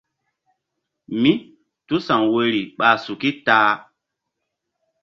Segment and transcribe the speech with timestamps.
[1.21, 3.71] Mítúsa̧w woyri ɓa suki ta-a.